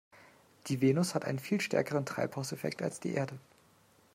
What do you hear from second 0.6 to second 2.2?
Die Venus hat einen viel stärkeren